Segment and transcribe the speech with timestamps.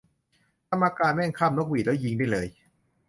[0.69, 2.47] กรรมการแม่งคาบนกหวีดแล้วยิงได้เลย